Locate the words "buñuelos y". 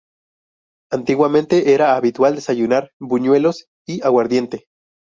2.99-4.01